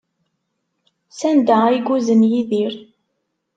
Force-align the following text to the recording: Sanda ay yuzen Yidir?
Sanda 1.17 1.55
ay 1.67 1.77
yuzen 1.87 2.21
Yidir? 2.31 2.73